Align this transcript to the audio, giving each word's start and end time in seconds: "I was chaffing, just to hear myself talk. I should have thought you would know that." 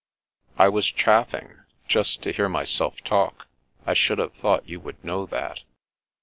"I 0.57 0.67
was 0.67 0.87
chaffing, 0.91 1.59
just 1.87 2.23
to 2.23 2.33
hear 2.33 2.49
myself 2.49 3.03
talk. 3.03 3.45
I 3.85 3.93
should 3.93 4.17
have 4.17 4.33
thought 4.33 4.67
you 4.67 4.79
would 4.79 5.03
know 5.05 5.27
that." 5.27 5.59